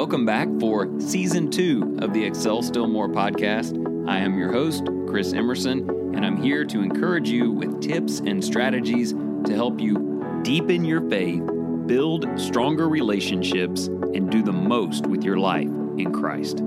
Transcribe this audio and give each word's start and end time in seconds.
welcome 0.00 0.24
back 0.24 0.48
for 0.58 0.88
season 0.98 1.50
two 1.50 1.98
of 2.00 2.14
the 2.14 2.24
Excel 2.24 2.62
Still 2.62 2.86
More 2.86 3.06
podcast. 3.06 3.76
I 4.08 4.16
am 4.16 4.38
your 4.38 4.50
host, 4.50 4.86
Chris 5.06 5.34
Emerson, 5.34 5.90
and 6.14 6.24
I'm 6.24 6.42
here 6.42 6.64
to 6.64 6.80
encourage 6.80 7.28
you 7.28 7.52
with 7.52 7.82
tips 7.82 8.20
and 8.20 8.42
strategies 8.42 9.12
to 9.12 9.54
help 9.54 9.78
you 9.78 10.40
deepen 10.42 10.86
your 10.86 11.06
faith, 11.10 11.42
build 11.84 12.26
stronger 12.40 12.88
relationships, 12.88 13.88
and 13.88 14.30
do 14.30 14.42
the 14.42 14.54
most 14.54 15.06
with 15.06 15.22
your 15.22 15.36
life 15.36 15.68
in 15.98 16.14
Christ. 16.14 16.62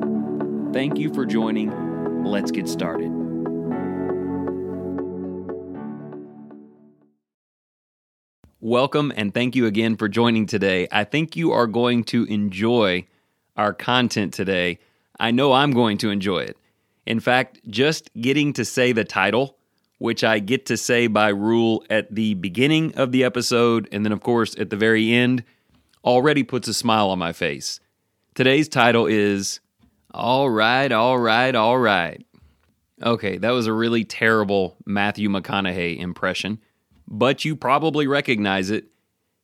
Thank 0.71 0.99
you 0.99 1.11
for 1.11 1.25
joining. 1.25 2.23
Let's 2.23 2.51
get 2.51 2.69
started. 2.69 3.09
Welcome 8.61 9.11
and 9.15 9.33
thank 9.33 9.55
you 9.55 9.65
again 9.65 9.97
for 9.97 10.07
joining 10.07 10.45
today. 10.45 10.87
I 10.91 11.03
think 11.03 11.35
you 11.35 11.51
are 11.51 11.65
going 11.65 12.03
to 12.05 12.25
enjoy 12.25 13.07
our 13.57 13.73
content 13.73 14.33
today. 14.33 14.79
I 15.19 15.31
know 15.31 15.53
I'm 15.53 15.71
going 15.71 15.97
to 15.99 16.09
enjoy 16.09 16.39
it. 16.39 16.57
In 17.05 17.19
fact, 17.19 17.59
just 17.67 18.09
getting 18.19 18.53
to 18.53 18.65
say 18.65 18.91
the 18.91 19.03
title, 19.03 19.57
which 19.97 20.23
I 20.23 20.39
get 20.39 20.65
to 20.67 20.77
say 20.77 21.07
by 21.07 21.29
rule 21.29 21.83
at 21.89 22.13
the 22.13 22.33
beginning 22.35 22.95
of 22.95 23.11
the 23.11 23.23
episode 23.23 23.87
and 23.91 24.05
then, 24.05 24.11
of 24.11 24.21
course, 24.21 24.55
at 24.57 24.69
the 24.69 24.77
very 24.77 25.13
end, 25.13 25.43
already 26.03 26.43
puts 26.43 26.67
a 26.67 26.73
smile 26.73 27.09
on 27.09 27.19
my 27.19 27.33
face. 27.33 27.79
Today's 28.35 28.67
title 28.67 29.05
is 29.05 29.59
All 30.13 30.49
Right, 30.49 30.91
All 30.91 31.17
Right, 31.17 31.53
All 31.53 31.77
Right. 31.77 32.25
Okay, 33.01 33.37
that 33.37 33.51
was 33.51 33.67
a 33.67 33.73
really 33.73 34.05
terrible 34.05 34.77
Matthew 34.85 35.29
McConaughey 35.29 35.99
impression 35.99 36.59
but 37.07 37.45
you 37.45 37.55
probably 37.55 38.07
recognize 38.07 38.69
it. 38.69 38.85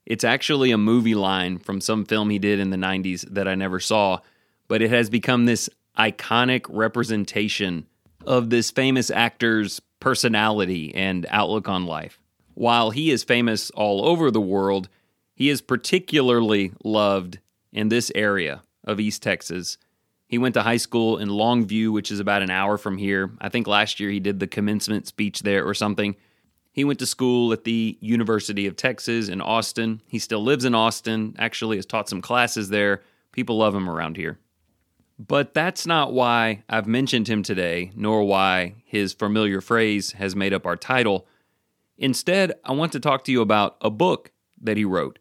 It's 0.09 0.23
actually 0.23 0.71
a 0.71 0.77
movie 0.77 1.15
line 1.15 1.59
from 1.59 1.79
some 1.79 2.03
film 2.03 2.31
he 2.31 2.39
did 2.39 2.59
in 2.59 2.71
the 2.71 2.77
90s 2.77 3.21
that 3.29 3.47
I 3.47 3.53
never 3.53 3.79
saw, 3.79 4.19
but 4.67 4.81
it 4.81 4.89
has 4.89 5.09
become 5.09 5.45
this 5.45 5.69
iconic 5.97 6.65
representation 6.67 7.85
of 8.25 8.49
this 8.49 8.71
famous 8.71 9.11
actor's 9.11 9.79
personality 9.99 10.93
and 10.95 11.27
outlook 11.29 11.69
on 11.69 11.85
life. 11.85 12.19
While 12.55 12.89
he 12.89 13.11
is 13.11 13.23
famous 13.23 13.69
all 13.71 14.03
over 14.03 14.31
the 14.31 14.41
world, 14.41 14.89
he 15.35 15.49
is 15.49 15.61
particularly 15.61 16.73
loved 16.83 17.39
in 17.71 17.89
this 17.89 18.11
area 18.15 18.63
of 18.83 18.99
East 18.99 19.21
Texas. 19.21 19.77
He 20.27 20.39
went 20.39 20.55
to 20.55 20.63
high 20.63 20.77
school 20.77 21.17
in 21.17 21.29
Longview, 21.29 21.93
which 21.93 22.11
is 22.11 22.19
about 22.19 22.41
an 22.41 22.49
hour 22.49 22.77
from 22.77 22.97
here. 22.97 23.31
I 23.39 23.49
think 23.49 23.67
last 23.67 23.99
year 23.99 24.09
he 24.09 24.19
did 24.19 24.39
the 24.39 24.47
commencement 24.47 25.07
speech 25.07 25.41
there 25.41 25.65
or 25.67 25.73
something. 25.73 26.15
He 26.79 26.85
went 26.85 26.99
to 26.99 27.05
school 27.05 27.51
at 27.51 27.65
the 27.65 27.97
University 27.99 28.65
of 28.65 28.77
Texas 28.77 29.27
in 29.27 29.41
Austin. 29.41 30.01
He 30.07 30.17
still 30.17 30.41
lives 30.41 30.63
in 30.63 30.73
Austin, 30.73 31.35
actually, 31.37 31.75
has 31.75 31.85
taught 31.85 32.07
some 32.07 32.21
classes 32.21 32.69
there. 32.69 33.01
People 33.33 33.57
love 33.57 33.75
him 33.75 33.89
around 33.89 34.15
here. 34.15 34.39
But 35.19 35.53
that's 35.53 35.85
not 35.85 36.13
why 36.13 36.63
I've 36.69 36.87
mentioned 36.87 37.27
him 37.27 37.43
today, 37.43 37.91
nor 37.97 38.23
why 38.23 38.75
his 38.85 39.11
familiar 39.11 39.59
phrase 39.59 40.13
has 40.13 40.37
made 40.37 40.53
up 40.53 40.65
our 40.65 40.77
title. 40.77 41.27
Instead, 41.97 42.53
I 42.63 42.71
want 42.71 42.93
to 42.93 43.01
talk 43.01 43.25
to 43.25 43.31
you 43.33 43.41
about 43.41 43.75
a 43.81 43.89
book 43.89 44.31
that 44.61 44.77
he 44.77 44.85
wrote. 44.85 45.19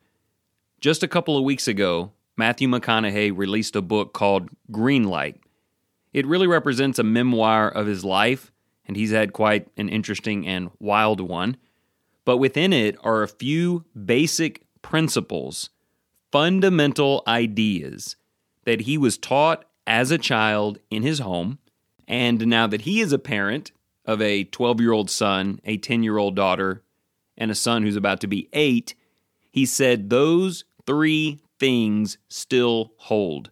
Just 0.81 1.03
a 1.03 1.09
couple 1.09 1.37
of 1.37 1.43
weeks 1.43 1.67
ago, 1.67 2.13
Matthew 2.37 2.69
McConaughey 2.69 3.37
released 3.37 3.75
a 3.75 3.83
book 3.83 4.13
called 4.13 4.49
Greenlight. 4.71 5.41
It 6.13 6.25
really 6.25 6.47
represents 6.47 7.01
a 7.01 7.03
memoir 7.03 7.69
of 7.69 7.89
his 7.89 8.05
life 8.05 8.53
and 8.89 8.97
he's 8.97 9.13
had 9.13 9.33
quite 9.35 9.69
an 9.77 9.89
interesting 9.89 10.47
and 10.47 10.71
wild 10.81 11.21
one. 11.21 11.59
But 12.25 12.39
within 12.39 12.73
it 12.73 12.97
are 13.05 13.23
a 13.23 13.29
few 13.29 13.85
basic 14.05 14.63
principles, 14.83 15.71
fundamental 16.33 17.23
ideas 17.27 18.17
that 18.65 18.83
he 18.83 18.99
was 18.99 19.19
taught 19.19 19.65
as 19.87 20.11
a 20.11 20.19
child 20.19 20.79
in 20.91 21.03
his 21.03 21.21
home. 21.21 21.59
And 22.07 22.47
now 22.47 22.67
that 22.67 22.83
he 22.83 23.01
is 23.01 23.13
a 23.13 23.19
parent 23.19 23.73
of 24.05 24.21
a 24.23 24.45
12 24.45 24.81
year 24.81 24.93
old 24.93 25.11
son, 25.11 25.61
a 25.65 25.77
10 25.77 26.03
year 26.03 26.19
old 26.19 26.35
daughter, 26.35 26.83
and 27.37 27.51
a 27.51 27.55
son 27.55 27.83
who's 27.83 27.97
about 27.97 28.21
to 28.23 28.27
be 28.27 28.49
eight, 28.53 28.95
he 29.51 29.65
said 29.65 30.11
those 30.11 30.65
three 30.87 31.41
things 31.59 32.19
still 32.29 32.93
hold. 32.97 33.51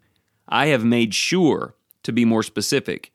I 0.48 0.66
have 0.66 0.84
made 0.84 1.14
sure, 1.14 1.74
to 2.02 2.12
be 2.12 2.24
more 2.24 2.42
specific, 2.42 3.12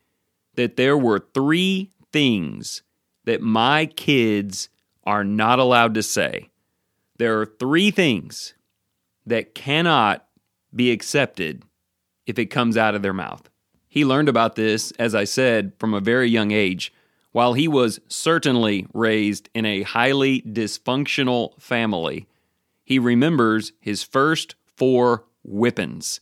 that 0.55 0.75
there 0.75 0.97
were 0.97 1.25
three 1.33 1.91
things 2.11 2.81
that 3.25 3.41
my 3.41 3.85
kids 3.85 4.69
are 5.03 5.23
not 5.23 5.59
allowed 5.59 5.93
to 5.95 6.03
say. 6.03 6.49
There 7.17 7.39
are 7.39 7.45
three 7.45 7.91
things 7.91 8.53
that 9.25 9.53
cannot 9.53 10.27
be 10.75 10.91
accepted 10.91 11.63
if 12.25 12.39
it 12.39 12.47
comes 12.47 12.77
out 12.77 12.95
of 12.95 13.01
their 13.01 13.13
mouth. 13.13 13.49
He 13.87 14.05
learned 14.05 14.29
about 14.29 14.55
this, 14.55 14.91
as 14.91 15.13
I 15.13 15.25
said, 15.25 15.73
from 15.77 15.93
a 15.93 15.99
very 15.99 16.29
young 16.29 16.51
age. 16.51 16.93
While 17.31 17.53
he 17.53 17.67
was 17.67 17.99
certainly 18.07 18.87
raised 18.93 19.49
in 19.53 19.65
a 19.65 19.83
highly 19.83 20.41
dysfunctional 20.41 21.59
family, 21.61 22.27
he 22.83 22.99
remembers 22.99 23.73
his 23.79 24.03
first 24.03 24.55
four 24.65 25.25
whippings. 25.43 26.19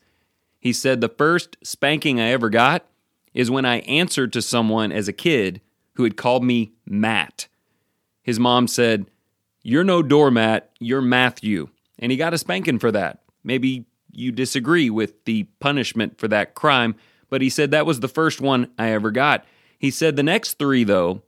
He 0.60 0.74
said, 0.74 1.02
The 1.02 1.10
first 1.10 1.58
spanking 1.64 2.20
I 2.20 2.30
ever 2.30 2.50
got 2.50 2.86
is 3.34 3.50
when 3.52 3.66
I 3.66 3.80
answered 3.82 4.34
to 4.34 4.42
someone 4.42 4.92
as 4.92 5.08
a 5.08 5.14
kid 5.14 5.62
who 6.00 6.06
had 6.06 6.16
called 6.16 6.46
me 6.46 6.72
Matt. 6.86 7.50
His 8.22 8.40
mom 8.40 8.70
said, 8.70 9.08
You're 9.64 9.84
no 9.84 10.02
doormat, 10.02 10.72
you're 10.80 11.02
Matthew. 11.02 11.68
And 12.00 12.10
he 12.10 12.18
got 12.18 12.34
a 12.34 12.38
spanking 12.38 12.80
for 12.80 12.90
that. 12.94 13.20
Maybe 13.44 13.86
you 14.10 14.32
disagree 14.32 14.90
with 14.90 15.26
the 15.26 15.44
punishment 15.60 16.18
for 16.18 16.30
that 16.30 16.56
crime, 16.56 16.96
but 17.30 17.42
he 17.42 17.50
said 17.50 17.72
that 17.72 17.86
was 17.86 18.00
the 18.00 18.08
first 18.08 18.40
one 18.40 18.72
I 18.80 18.92
ever 18.92 19.12
got. 19.12 19.44
He 19.78 19.92
said 19.92 20.16
the 20.16 20.24
next 20.24 20.54
three, 20.54 20.86
though, 20.86 21.22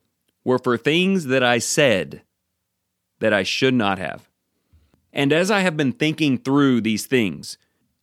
were 0.46 0.58
for 0.58 0.78
things 0.78 1.26
that 1.26 1.44
I 1.44 1.58
said 1.60 2.22
that 3.20 3.34
I 3.34 3.44
should 3.44 3.74
not 3.74 4.00
have. 4.00 4.30
And 5.12 5.34
as 5.34 5.52
I 5.52 5.60
have 5.60 5.76
been 5.76 5.92
thinking 5.92 6.38
through 6.38 6.80
these 6.80 7.08
things, 7.08 7.58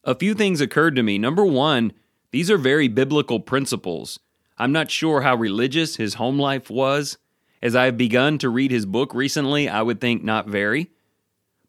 a 0.04 0.14
few 0.14 0.34
things 0.34 0.60
occurred 0.60 0.96
to 0.96 1.02
me. 1.02 1.16
Number 1.16 1.46
one, 1.46 1.94
these 2.30 2.50
are 2.50 2.58
very 2.58 2.88
biblical 2.88 3.40
principles. 3.40 4.20
I'm 4.58 4.72
not 4.72 4.90
sure 4.90 5.20
how 5.20 5.36
religious 5.36 5.96
his 5.96 6.14
home 6.14 6.38
life 6.38 6.68
was. 6.68 7.16
As 7.62 7.76
I 7.76 7.86
have 7.86 7.96
begun 7.96 8.38
to 8.38 8.48
read 8.48 8.70
his 8.70 8.86
book 8.86 9.14
recently, 9.14 9.68
I 9.68 9.82
would 9.82 10.00
think 10.00 10.22
not 10.22 10.48
very. 10.48 10.90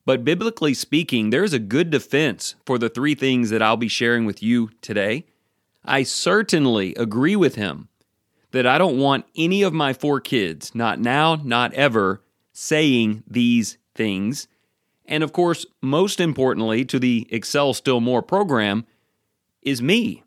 But 0.06 0.26
biblically 0.26 0.74
speaking, 0.74 1.30
there's 1.30 1.54
a 1.54 1.60
good 1.60 1.92
defense 1.92 2.56
for 2.66 2.80
the 2.80 2.90
three 2.90 3.14
things 3.14 3.52
that 3.52 3.62
I'll 3.62 3.78
be 3.78 3.88
sharing 3.88 4.26
with 4.26 4.42
you 4.42 4.72
today. 4.82 5.26
I 5.86 6.04
certainly 6.04 6.96
agree 6.96 7.36
with 7.36 7.56
him 7.56 7.90
that 8.52 8.66
I 8.66 8.80
don't 8.80 8.98
want 8.98 9.26
any 9.36 9.62
of 9.62 9.74
my 9.74 9.94
four 9.94 10.20
kids, 10.20 10.74
not 10.74 11.00
now, 11.00 11.36
not 11.44 11.74
ever, 11.74 12.24
saying 12.52 13.24
these 13.28 13.78
things. 13.94 14.48
And 15.06 15.24
of 15.24 15.32
course, 15.32 15.66
most 15.82 16.20
importantly 16.20 16.86
to 16.86 17.00
the 17.00 17.28
Excel 17.30 17.74
Still 17.74 18.00
More 18.00 18.24
program 18.24 18.86
is 19.62 19.82
me, 19.82 20.24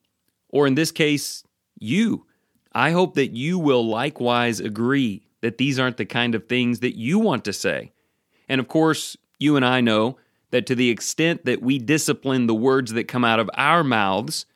or 0.48 0.66
in 0.66 0.76
this 0.76 0.92
case, 0.92 1.42
you. 1.78 2.26
I 2.74 2.90
hope 2.90 3.14
that 3.14 3.36
you 3.36 3.58
will 3.58 3.86
likewise 3.86 4.60
agree 4.60 5.26
that 5.40 5.58
these 5.58 5.78
aren't 5.78 5.96
the 5.96 6.06
kind 6.06 6.34
of 6.34 6.48
things 6.48 6.80
that 6.80 6.96
you 6.96 7.18
want 7.18 7.44
to 7.44 7.52
say. 7.52 7.92
And 8.48 8.60
of 8.60 8.68
course, 8.68 9.16
you 9.38 9.56
and 9.56 9.64
I 9.64 9.80
know 9.80 10.18
that 10.50 10.66
to 10.66 10.74
the 10.74 10.90
extent 10.90 11.44
that 11.44 11.62
we 11.62 11.78
discipline 11.78 12.46
the 12.46 12.54
words 12.54 12.92
that 12.92 13.08
come 13.08 13.24
out 13.24 13.40
of 13.40 13.50
our 13.54 13.82
mouths, 13.82 14.46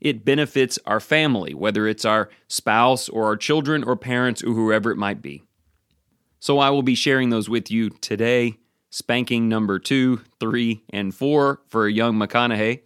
it 0.00 0.24
benefits 0.24 0.78
our 0.86 1.00
family, 1.00 1.52
whether 1.52 1.86
it's 1.86 2.04
our 2.04 2.30
spouse 2.48 3.08
or 3.08 3.24
our 3.24 3.36
children 3.36 3.84
or 3.84 3.96
parents 3.96 4.42
or 4.42 4.52
whoever 4.52 4.90
it 4.90 4.96
might 4.96 5.20
be. 5.20 5.42
So 6.38 6.58
I 6.58 6.70
will 6.70 6.82
be 6.82 6.94
sharing 6.94 7.28
those 7.28 7.48
with 7.48 7.70
you 7.70 7.90
today. 7.90 8.56
Spanking 8.88 9.48
number 9.48 9.78
two, 9.78 10.22
three, 10.40 10.82
and 10.90 11.14
four 11.14 11.60
for 11.68 11.86
a 11.86 11.92
young 11.92 12.14
McConaughey. 12.14 12.80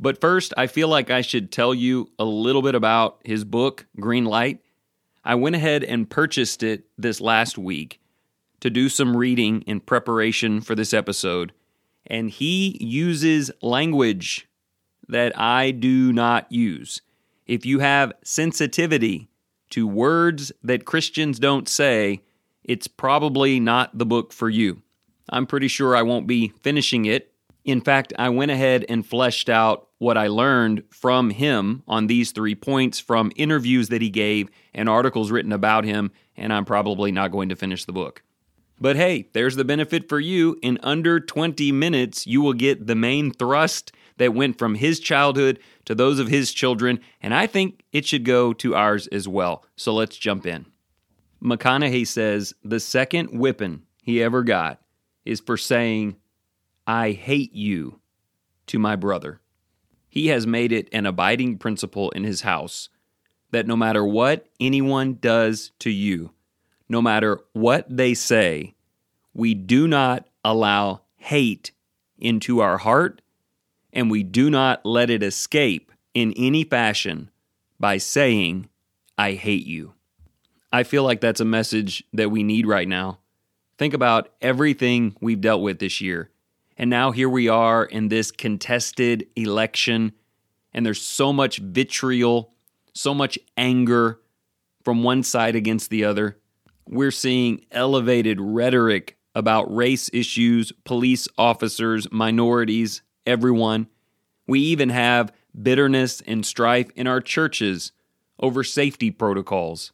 But 0.00 0.18
first, 0.18 0.54
I 0.56 0.66
feel 0.66 0.88
like 0.88 1.10
I 1.10 1.20
should 1.20 1.52
tell 1.52 1.74
you 1.74 2.10
a 2.18 2.24
little 2.24 2.62
bit 2.62 2.74
about 2.74 3.20
his 3.22 3.44
book, 3.44 3.86
Green 3.96 4.24
Light. 4.24 4.60
I 5.22 5.34
went 5.34 5.56
ahead 5.56 5.84
and 5.84 6.08
purchased 6.08 6.62
it 6.62 6.84
this 6.96 7.20
last 7.20 7.58
week 7.58 8.00
to 8.60 8.70
do 8.70 8.88
some 8.88 9.14
reading 9.14 9.60
in 9.62 9.80
preparation 9.80 10.62
for 10.62 10.74
this 10.74 10.94
episode, 10.94 11.52
and 12.06 12.30
he 12.30 12.78
uses 12.80 13.50
language 13.60 14.48
that 15.06 15.38
I 15.38 15.70
do 15.70 16.14
not 16.14 16.50
use. 16.50 17.02
If 17.46 17.66
you 17.66 17.80
have 17.80 18.14
sensitivity 18.24 19.28
to 19.70 19.86
words 19.86 20.50
that 20.62 20.86
Christians 20.86 21.38
don't 21.38 21.68
say, 21.68 22.22
it's 22.64 22.88
probably 22.88 23.60
not 23.60 23.98
the 23.98 24.06
book 24.06 24.32
for 24.32 24.48
you. 24.48 24.80
I'm 25.28 25.46
pretty 25.46 25.68
sure 25.68 25.94
I 25.94 26.02
won't 26.02 26.26
be 26.26 26.54
finishing 26.62 27.04
it. 27.04 27.29
In 27.64 27.80
fact, 27.80 28.12
I 28.18 28.30
went 28.30 28.50
ahead 28.50 28.84
and 28.88 29.06
fleshed 29.06 29.48
out 29.48 29.88
what 29.98 30.16
I 30.16 30.28
learned 30.28 30.84
from 30.90 31.30
him 31.30 31.82
on 31.86 32.06
these 32.06 32.32
three 32.32 32.54
points 32.54 32.98
from 32.98 33.32
interviews 33.36 33.90
that 33.90 34.00
he 34.00 34.08
gave 34.08 34.48
and 34.74 34.88
articles 34.88 35.30
written 35.30 35.52
about 35.52 35.84
him, 35.84 36.10
and 36.36 36.52
I'm 36.52 36.64
probably 36.64 37.12
not 37.12 37.32
going 37.32 37.50
to 37.50 37.56
finish 37.56 37.84
the 37.84 37.92
book. 37.92 38.22
But 38.80 38.96
hey, 38.96 39.28
there's 39.34 39.56
the 39.56 39.64
benefit 39.64 40.08
for 40.08 40.18
you. 40.18 40.56
In 40.62 40.78
under 40.82 41.20
20 41.20 41.70
minutes, 41.70 42.26
you 42.26 42.40
will 42.40 42.54
get 42.54 42.86
the 42.86 42.94
main 42.94 43.30
thrust 43.30 43.92
that 44.16 44.34
went 44.34 44.58
from 44.58 44.74
his 44.74 45.00
childhood 45.00 45.58
to 45.84 45.94
those 45.94 46.18
of 46.18 46.28
his 46.28 46.52
children, 46.52 47.00
and 47.20 47.34
I 47.34 47.46
think 47.46 47.82
it 47.92 48.06
should 48.06 48.24
go 48.24 48.54
to 48.54 48.74
ours 48.74 49.06
as 49.08 49.28
well. 49.28 49.64
So 49.76 49.92
let's 49.92 50.16
jump 50.16 50.46
in. 50.46 50.64
McConaughey 51.42 52.06
says 52.06 52.54
the 52.64 52.80
second 52.80 53.38
whipping 53.38 53.82
he 54.02 54.22
ever 54.22 54.42
got 54.42 54.80
is 55.26 55.40
for 55.40 55.58
saying, 55.58 56.16
I 56.92 57.12
hate 57.12 57.54
you 57.54 58.00
to 58.66 58.80
my 58.80 58.96
brother. 58.96 59.40
He 60.08 60.26
has 60.26 60.44
made 60.44 60.72
it 60.72 60.88
an 60.90 61.06
abiding 61.06 61.58
principle 61.58 62.10
in 62.10 62.24
his 62.24 62.40
house 62.40 62.88
that 63.52 63.64
no 63.64 63.76
matter 63.76 64.04
what 64.04 64.48
anyone 64.58 65.14
does 65.20 65.70
to 65.78 65.90
you, 65.90 66.32
no 66.88 67.00
matter 67.00 67.38
what 67.52 67.86
they 67.88 68.12
say, 68.12 68.74
we 69.32 69.54
do 69.54 69.86
not 69.86 70.26
allow 70.44 71.02
hate 71.16 71.70
into 72.18 72.58
our 72.58 72.78
heart 72.78 73.22
and 73.92 74.10
we 74.10 74.24
do 74.24 74.50
not 74.50 74.84
let 74.84 75.10
it 75.10 75.22
escape 75.22 75.92
in 76.12 76.34
any 76.36 76.64
fashion 76.64 77.30
by 77.78 77.98
saying, 77.98 78.68
I 79.16 79.34
hate 79.34 79.64
you. 79.64 79.94
I 80.72 80.82
feel 80.82 81.04
like 81.04 81.20
that's 81.20 81.40
a 81.40 81.44
message 81.44 82.02
that 82.12 82.32
we 82.32 82.42
need 82.42 82.66
right 82.66 82.88
now. 82.88 83.20
Think 83.78 83.94
about 83.94 84.30
everything 84.42 85.16
we've 85.20 85.40
dealt 85.40 85.62
with 85.62 85.78
this 85.78 86.00
year. 86.00 86.30
And 86.80 86.88
now 86.88 87.10
here 87.10 87.28
we 87.28 87.46
are 87.46 87.84
in 87.84 88.08
this 88.08 88.30
contested 88.30 89.26
election, 89.36 90.12
and 90.72 90.86
there's 90.86 91.02
so 91.02 91.30
much 91.30 91.58
vitriol, 91.58 92.54
so 92.94 93.12
much 93.12 93.38
anger 93.54 94.18
from 94.82 95.02
one 95.02 95.22
side 95.22 95.54
against 95.54 95.90
the 95.90 96.06
other. 96.06 96.38
We're 96.88 97.10
seeing 97.10 97.66
elevated 97.70 98.40
rhetoric 98.40 99.18
about 99.34 99.76
race 99.76 100.08
issues, 100.14 100.72
police 100.84 101.28
officers, 101.36 102.10
minorities, 102.10 103.02
everyone. 103.26 103.86
We 104.46 104.60
even 104.60 104.88
have 104.88 105.34
bitterness 105.62 106.22
and 106.22 106.46
strife 106.46 106.88
in 106.96 107.06
our 107.06 107.20
churches 107.20 107.92
over 108.38 108.64
safety 108.64 109.10
protocols. 109.10 109.92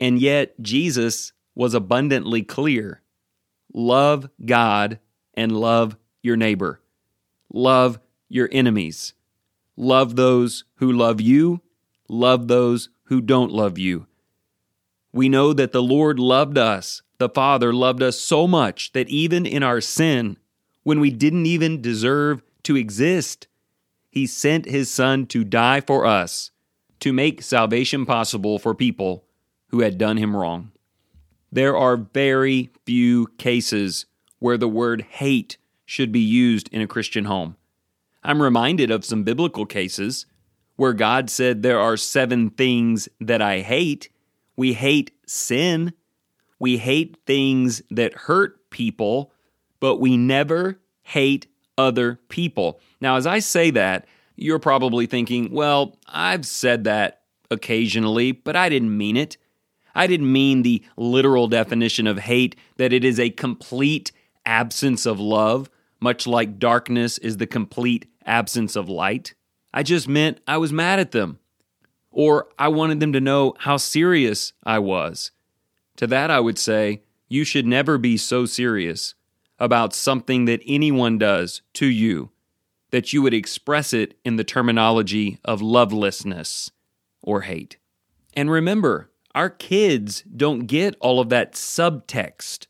And 0.00 0.18
yet, 0.18 0.60
Jesus 0.60 1.32
was 1.54 1.74
abundantly 1.74 2.42
clear 2.42 3.02
love 3.72 4.28
God 4.44 4.98
and 5.34 5.52
love 5.52 5.96
your 6.24 6.36
neighbor, 6.36 6.80
love 7.52 7.98
your 8.28 8.48
enemies, 8.50 9.14
love 9.76 10.16
those 10.16 10.64
who 10.76 10.90
love 10.90 11.20
you, 11.20 11.60
love 12.08 12.48
those 12.48 12.88
who 13.04 13.20
don't 13.20 13.52
love 13.52 13.78
you. 13.78 14.06
We 15.12 15.28
know 15.28 15.52
that 15.52 15.72
the 15.72 15.82
Lord 15.82 16.18
loved 16.18 16.58
us, 16.58 17.02
the 17.18 17.28
Father 17.28 17.72
loved 17.72 18.02
us 18.02 18.18
so 18.18 18.46
much 18.48 18.92
that 18.92 19.08
even 19.08 19.46
in 19.46 19.62
our 19.62 19.80
sin, 19.80 20.36
when 20.82 20.98
we 20.98 21.10
didn't 21.10 21.46
even 21.46 21.80
deserve 21.80 22.42
to 22.64 22.76
exist, 22.76 23.46
He 24.10 24.26
sent 24.26 24.66
His 24.66 24.90
Son 24.90 25.26
to 25.26 25.44
die 25.44 25.80
for 25.80 26.06
us, 26.06 26.50
to 27.00 27.12
make 27.12 27.42
salvation 27.42 28.06
possible 28.06 28.58
for 28.58 28.74
people 28.74 29.24
who 29.74 29.80
had 29.80 29.98
done 29.98 30.16
him 30.16 30.36
wrong. 30.36 30.70
There 31.50 31.76
are 31.76 31.96
very 31.96 32.70
few 32.86 33.26
cases 33.38 34.06
where 34.38 34.56
the 34.56 34.68
word 34.68 35.02
hate 35.02 35.56
should 35.84 36.12
be 36.12 36.20
used 36.20 36.68
in 36.72 36.80
a 36.80 36.86
Christian 36.86 37.24
home. 37.24 37.56
I'm 38.22 38.40
reminded 38.40 38.90
of 38.90 39.04
some 39.04 39.22
biblical 39.22 39.66
cases 39.66 40.26
where 40.76 40.92
God 40.92 41.30
said, 41.30 41.62
There 41.62 41.78
are 41.78 41.96
seven 41.96 42.50
things 42.50 43.08
that 43.20 43.42
I 43.42 43.60
hate. 43.60 44.08
We 44.56 44.72
hate 44.72 45.12
sin, 45.26 45.92
we 46.58 46.78
hate 46.78 47.16
things 47.26 47.82
that 47.90 48.14
hurt 48.14 48.70
people, 48.70 49.32
but 49.80 49.96
we 49.96 50.16
never 50.16 50.80
hate 51.02 51.46
other 51.76 52.20
people. 52.28 52.80
Now, 53.00 53.16
as 53.16 53.26
I 53.26 53.40
say 53.40 53.70
that, 53.72 54.06
you're 54.36 54.58
probably 54.58 55.06
thinking, 55.06 55.52
Well, 55.52 55.98
I've 56.06 56.46
said 56.46 56.84
that 56.84 57.22
occasionally, 57.50 58.32
but 58.32 58.56
I 58.56 58.68
didn't 58.68 58.96
mean 58.96 59.16
it. 59.16 59.36
I 59.94 60.06
didn't 60.06 60.32
mean 60.32 60.62
the 60.62 60.82
literal 60.96 61.46
definition 61.46 62.06
of 62.06 62.18
hate, 62.18 62.56
that 62.78 62.92
it 62.92 63.04
is 63.04 63.20
a 63.20 63.30
complete 63.30 64.10
absence 64.44 65.06
of 65.06 65.20
love, 65.20 65.70
much 66.04 66.26
like 66.26 66.60
darkness 66.60 67.18
is 67.18 67.38
the 67.38 67.46
complete 67.46 68.06
absence 68.24 68.76
of 68.76 68.88
light. 68.88 69.34
I 69.72 69.82
just 69.82 70.06
meant 70.06 70.38
I 70.46 70.58
was 70.58 70.72
mad 70.72 71.00
at 71.00 71.10
them. 71.10 71.40
Or 72.12 72.46
I 72.56 72.68
wanted 72.68 73.00
them 73.00 73.12
to 73.14 73.20
know 73.20 73.54
how 73.58 73.76
serious 73.78 74.52
I 74.62 74.78
was. 74.78 75.32
To 75.96 76.06
that, 76.06 76.30
I 76.30 76.38
would 76.38 76.58
say, 76.58 77.02
you 77.28 77.42
should 77.42 77.66
never 77.66 77.98
be 77.98 78.16
so 78.16 78.46
serious 78.46 79.14
about 79.58 79.94
something 79.94 80.44
that 80.44 80.60
anyone 80.66 81.18
does 81.18 81.62
to 81.74 81.86
you 81.86 82.30
that 82.90 83.12
you 83.12 83.22
would 83.22 83.34
express 83.34 83.92
it 83.92 84.16
in 84.24 84.36
the 84.36 84.44
terminology 84.44 85.38
of 85.44 85.60
lovelessness 85.60 86.70
or 87.22 87.40
hate. 87.40 87.78
And 88.34 88.50
remember, 88.50 89.10
our 89.34 89.50
kids 89.50 90.22
don't 90.22 90.66
get 90.66 90.94
all 91.00 91.18
of 91.18 91.30
that 91.30 91.54
subtext. 91.54 92.68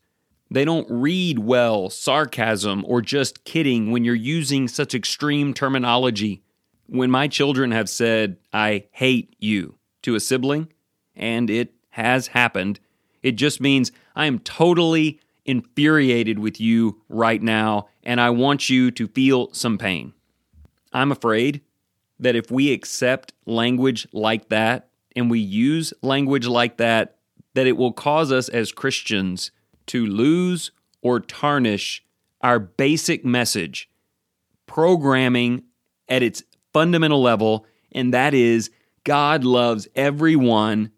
They 0.51 0.63
don't 0.65 0.87
read 0.89 1.39
well 1.39 1.89
sarcasm 1.89 2.83
or 2.87 3.01
just 3.01 3.43
kidding 3.43 3.91
when 3.91 4.03
you're 4.03 4.15
using 4.15 4.67
such 4.67 4.93
extreme 4.93 5.53
terminology. 5.53 6.43
When 6.87 7.09
my 7.09 7.27
children 7.27 7.71
have 7.71 7.89
said, 7.89 8.37
I 8.53 8.85
hate 8.91 9.35
you 9.39 9.75
to 10.03 10.15
a 10.15 10.19
sibling, 10.19 10.71
and 11.15 11.49
it 11.49 11.73
has 11.89 12.27
happened, 12.27 12.79
it 13.23 13.33
just 13.33 13.59
means 13.59 13.91
I 14.15 14.27
am 14.27 14.39
totally 14.39 15.19
infuriated 15.45 16.37
with 16.37 16.59
you 16.59 17.01
right 17.09 17.41
now, 17.41 17.87
and 18.03 18.21
I 18.21 18.29
want 18.29 18.69
you 18.69 18.91
to 18.91 19.07
feel 19.07 19.51
some 19.51 19.77
pain. 19.77 20.13
I'm 20.93 21.11
afraid 21.11 21.61
that 22.19 22.35
if 22.35 22.51
we 22.51 22.71
accept 22.71 23.33
language 23.45 24.07
like 24.13 24.49
that 24.49 24.89
and 25.15 25.29
we 25.29 25.39
use 25.39 25.93
language 26.01 26.47
like 26.47 26.77
that, 26.77 27.17
that 27.55 27.67
it 27.67 27.77
will 27.77 27.93
cause 27.93 28.31
us 28.31 28.47
as 28.49 28.71
Christians 28.71 29.51
to 29.87 30.05
lose 30.05 30.71
or 31.01 31.19
tarnish 31.19 32.03
our 32.41 32.59
basic 32.59 33.25
message, 33.25 33.89
programming 34.67 35.63
at 36.07 36.23
its 36.23 36.43
fundamental 36.73 37.21
level, 37.21 37.65
and 37.91 38.13
that 38.13 38.33
is 38.33 38.69
God 39.03 39.43
loves 39.43 39.87
everyone 39.95 40.91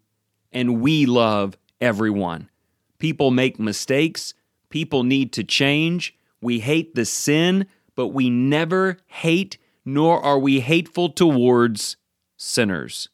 and 0.52 0.80
we 0.80 1.06
love 1.06 1.56
everyone. 1.80 2.50
People 2.98 3.30
make 3.30 3.58
mistakes, 3.58 4.34
people 4.70 5.04
need 5.04 5.32
to 5.34 5.44
change. 5.44 6.16
We 6.40 6.60
hate 6.60 6.94
the 6.94 7.04
sin, 7.04 7.66
but 7.94 8.08
we 8.08 8.30
never 8.30 8.98
hate 9.06 9.58
nor 9.84 10.22
are 10.22 10.38
we 10.38 10.60
hateful 10.60 11.08
towards 11.08 11.96
sinners. 12.36 13.08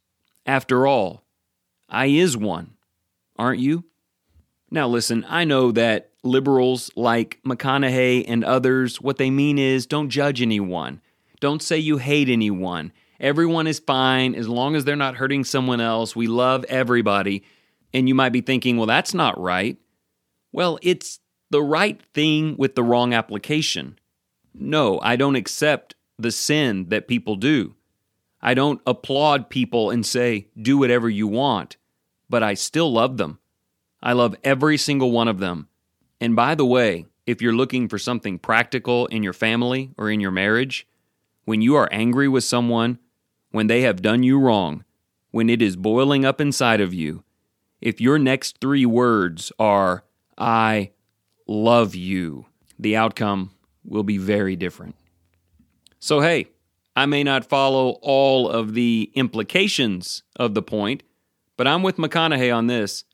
After 0.44 0.88
all, 0.88 1.24
I 1.88 2.06
is 2.06 2.36
one, 2.36 2.74
aren't 3.36 3.60
you? 3.60 3.84
Now, 4.74 4.88
listen, 4.88 5.24
I 5.28 5.44
know 5.44 5.70
that 5.70 6.10
liberals 6.24 6.90
like 6.96 7.38
McConaughey 7.46 8.24
and 8.26 8.42
others, 8.42 9.00
what 9.00 9.18
they 9.18 9.30
mean 9.30 9.56
is 9.56 9.86
don't 9.86 10.10
judge 10.10 10.42
anyone. 10.42 11.00
Don't 11.38 11.62
say 11.62 11.78
you 11.78 11.98
hate 11.98 12.28
anyone. 12.28 12.90
Everyone 13.20 13.68
is 13.68 13.78
fine 13.78 14.34
as 14.34 14.48
long 14.48 14.74
as 14.74 14.84
they're 14.84 14.96
not 14.96 15.14
hurting 15.14 15.44
someone 15.44 15.80
else. 15.80 16.16
We 16.16 16.26
love 16.26 16.64
everybody. 16.64 17.44
And 17.92 18.08
you 18.08 18.16
might 18.16 18.32
be 18.32 18.40
thinking, 18.40 18.76
well, 18.76 18.88
that's 18.88 19.14
not 19.14 19.40
right. 19.40 19.76
Well, 20.50 20.80
it's 20.82 21.20
the 21.50 21.62
right 21.62 22.02
thing 22.12 22.56
with 22.58 22.74
the 22.74 22.82
wrong 22.82 23.14
application. 23.14 23.96
No, 24.52 24.98
I 25.02 25.14
don't 25.14 25.36
accept 25.36 25.94
the 26.18 26.32
sin 26.32 26.88
that 26.88 27.06
people 27.06 27.36
do. 27.36 27.76
I 28.42 28.54
don't 28.54 28.80
applaud 28.88 29.50
people 29.50 29.90
and 29.90 30.04
say, 30.04 30.48
do 30.60 30.78
whatever 30.78 31.08
you 31.08 31.28
want, 31.28 31.76
but 32.28 32.42
I 32.42 32.54
still 32.54 32.92
love 32.92 33.18
them. 33.18 33.38
I 34.04 34.12
love 34.12 34.36
every 34.44 34.76
single 34.76 35.10
one 35.10 35.28
of 35.28 35.38
them. 35.38 35.68
And 36.20 36.36
by 36.36 36.54
the 36.54 36.66
way, 36.66 37.06
if 37.26 37.40
you're 37.40 37.54
looking 37.54 37.88
for 37.88 37.98
something 37.98 38.38
practical 38.38 39.06
in 39.06 39.22
your 39.22 39.32
family 39.32 39.92
or 39.96 40.10
in 40.10 40.20
your 40.20 40.30
marriage, 40.30 40.86
when 41.46 41.62
you 41.62 41.74
are 41.74 41.88
angry 41.90 42.28
with 42.28 42.44
someone, 42.44 42.98
when 43.50 43.66
they 43.66 43.80
have 43.80 44.02
done 44.02 44.22
you 44.22 44.38
wrong, 44.38 44.84
when 45.30 45.48
it 45.48 45.62
is 45.62 45.74
boiling 45.74 46.24
up 46.24 46.38
inside 46.38 46.82
of 46.82 46.92
you, 46.92 47.24
if 47.80 48.00
your 48.00 48.18
next 48.18 48.58
three 48.60 48.84
words 48.84 49.50
are, 49.58 50.04
I 50.36 50.90
love 51.46 51.94
you, 51.94 52.46
the 52.78 52.96
outcome 52.96 53.52
will 53.84 54.02
be 54.02 54.18
very 54.18 54.54
different. 54.54 54.96
So, 55.98 56.20
hey, 56.20 56.48
I 56.94 57.06
may 57.06 57.24
not 57.24 57.48
follow 57.48 57.98
all 58.02 58.50
of 58.50 58.74
the 58.74 59.10
implications 59.14 60.22
of 60.36 60.52
the 60.52 60.62
point, 60.62 61.02
but 61.56 61.66
I'm 61.66 61.82
with 61.82 61.96
McConaughey 61.96 62.54
on 62.54 62.66
this. 62.66 63.04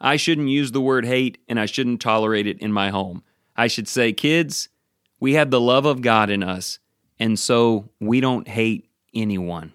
I 0.00 0.16
shouldn't 0.16 0.48
use 0.48 0.72
the 0.72 0.80
word 0.80 1.04
hate 1.04 1.38
and 1.48 1.60
I 1.60 1.66
shouldn't 1.66 2.00
tolerate 2.00 2.46
it 2.46 2.58
in 2.60 2.72
my 2.72 2.90
home. 2.90 3.22
I 3.56 3.66
should 3.66 3.88
say, 3.88 4.12
kids, 4.12 4.68
we 5.18 5.34
have 5.34 5.50
the 5.50 5.60
love 5.60 5.84
of 5.84 6.00
God 6.00 6.30
in 6.30 6.42
us, 6.42 6.78
and 7.18 7.38
so 7.38 7.90
we 8.00 8.20
don't 8.20 8.48
hate 8.48 8.88
anyone. 9.14 9.74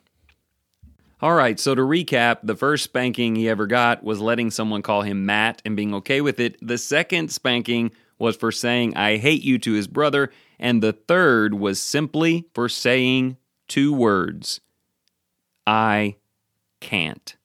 All 1.21 1.33
right, 1.33 1.59
so 1.59 1.75
to 1.75 1.81
recap, 1.81 2.39
the 2.43 2.55
first 2.55 2.83
spanking 2.83 3.35
he 3.35 3.47
ever 3.47 3.67
got 3.67 4.03
was 4.03 4.19
letting 4.19 4.51
someone 4.51 4.81
call 4.81 5.03
him 5.03 5.25
Matt 5.25 5.61
and 5.65 5.75
being 5.75 5.93
okay 5.95 6.21
with 6.21 6.39
it. 6.39 6.57
The 6.61 6.77
second 6.77 7.31
spanking 7.31 7.91
was 8.17 8.35
for 8.35 8.51
saying, 8.51 8.95
I 8.95 9.17
hate 9.17 9.43
you 9.43 9.57
to 9.59 9.73
his 9.73 9.87
brother. 9.87 10.31
And 10.59 10.81
the 10.81 10.93
third 10.93 11.53
was 11.53 11.81
simply 11.81 12.45
for 12.53 12.69
saying 12.69 13.37
two 13.67 13.93
words 13.93 14.61
I 15.67 16.15
can't. 16.79 17.35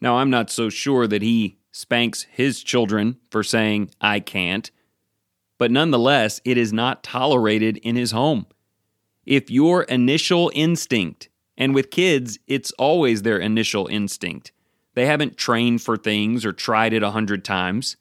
Now, 0.00 0.18
I'm 0.18 0.30
not 0.30 0.50
so 0.50 0.68
sure 0.68 1.06
that 1.06 1.22
he 1.22 1.58
spanks 1.76 2.22
his 2.30 2.62
children 2.62 3.18
for 3.30 3.42
saying, 3.42 3.90
I 4.00 4.18
can't, 4.18 4.70
but 5.58 5.70
nonetheless, 5.70 6.40
it 6.42 6.56
is 6.56 6.72
not 6.72 7.02
tolerated 7.02 7.76
in 7.76 7.96
his 7.96 8.12
home. 8.12 8.46
If 9.26 9.50
your 9.50 9.82
initial 9.82 10.50
instinct, 10.54 11.28
and 11.58 11.74
with 11.74 11.90
kids, 11.90 12.38
it's 12.46 12.72
always 12.78 13.20
their 13.20 13.38
initial 13.38 13.88
instinct, 13.88 14.52
they 14.94 15.04
haven't 15.04 15.36
trained 15.36 15.82
for 15.82 15.98
things 15.98 16.46
or 16.46 16.52
tried 16.54 16.94
it 16.94 17.02
a 17.02 17.10
hundred 17.10 17.44
times. 17.44 17.98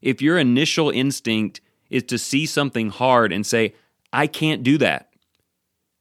If 0.00 0.22
your 0.22 0.38
initial 0.38 0.90
instinct 0.90 1.60
is 1.90 2.04
to 2.04 2.18
see 2.18 2.46
something 2.46 2.90
hard 2.90 3.32
and 3.32 3.44
say, 3.44 3.74
I 4.12 4.28
can't 4.28 4.62
do 4.62 4.78
that, 4.78 5.10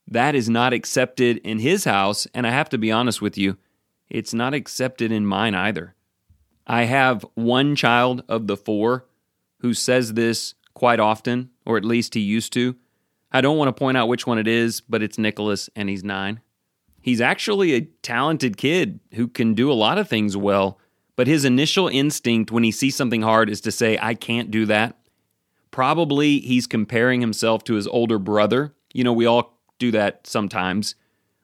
that 0.08 0.36
is 0.36 0.48
not 0.48 0.74
accepted 0.74 1.38
in 1.38 1.58
his 1.58 1.86
house. 1.86 2.28
And 2.36 2.46
I 2.46 2.52
have 2.52 2.70
to 2.70 2.78
be 2.78 2.92
honest 2.92 3.20
with 3.20 3.36
you, 3.36 3.58
it's 4.12 4.36
not 4.36 4.54
accepted 4.54 5.12
in 5.12 5.26
mine 5.26 5.56
either. 5.56 5.96
I 6.68 6.84
have 6.84 7.26
one 7.36 7.76
child 7.76 8.24
of 8.28 8.48
the 8.48 8.58
four 8.58 9.06
who 9.60 9.74
says 9.74 10.14
this 10.14 10.56
quite 10.74 11.00
often, 11.00 11.50
or 11.66 11.78
at 11.78 11.86
least 11.86 12.14
he 12.14 12.20
used 12.20 12.54
to. 12.54 12.76
I 13.32 13.42
don't 13.42 13.58
want 13.58 13.70
to 13.70 13.80
point 13.80 13.98
out 13.98 14.08
which 14.08 14.26
one 14.26 14.38
it 14.38 14.48
is, 14.48 14.82
but 14.82 15.04
it's 15.04 15.18
Nicholas, 15.18 15.70
and 15.76 15.90
he's 15.90 16.04
nine. 16.04 16.42
He's 17.02 17.22
actually 17.22 17.74
a 17.74 17.82
talented 18.02 18.58
kid 18.58 19.00
who 19.14 19.28
can 19.28 19.54
do 19.54 19.72
a 19.72 19.74
lot 19.74 19.98
of 19.98 20.10
things 20.10 20.36
well, 20.36 20.80
but 21.16 21.28
his 21.28 21.46
initial 21.46 21.88
instinct 21.88 22.52
when 22.52 22.64
he 22.64 22.72
sees 22.72 22.96
something 22.96 23.22
hard 23.22 23.50
is 23.50 23.62
to 23.62 23.72
say, 23.72 23.98
I 24.02 24.16
can't 24.16 24.50
do 24.50 24.66
that. 24.66 24.98
Probably 25.70 26.40
he's 26.40 26.68
comparing 26.68 27.22
himself 27.22 27.64
to 27.66 27.76
his 27.76 27.88
older 27.88 28.18
brother. 28.18 28.74
You 28.94 29.04
know, 29.04 29.14
we 29.14 29.26
all 29.26 29.60
do 29.78 29.92
that 29.92 30.26
sometimes. 30.26 30.96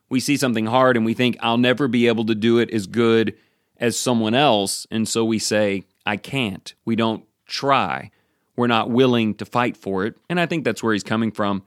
We 0.10 0.20
see 0.20 0.36
something 0.36 0.66
hard 0.66 0.98
and 0.98 1.06
we 1.06 1.14
think, 1.14 1.38
I'll 1.42 1.58
never 1.58 1.88
be 1.88 2.08
able 2.08 2.26
to 2.26 2.36
do 2.36 2.58
it 2.58 2.72
as 2.72 2.88
good 2.88 3.36
as 3.82 3.98
someone 3.98 4.36
else. 4.36 4.88
And 4.92 5.08
so 5.08 5.26
we 5.26 5.40
say, 5.40 5.84
I 6.06 6.16
can't. 6.16 6.74
We 6.86 6.96
don't 6.96 7.26
try. 7.48 8.12
We're 8.56 8.68
not 8.68 8.92
willing 8.92 9.34
to 9.36 9.46
fight 9.46 9.76
for 9.76 10.06
it. 10.06 10.16
And 10.30 10.40
I 10.40 10.46
think 10.46 10.64
that's 10.64 10.84
where 10.84 10.94
he's 10.94 11.04
coming 11.04 11.32
from. 11.32 11.64